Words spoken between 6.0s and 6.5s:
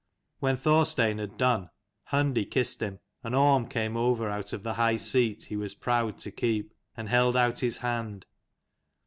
to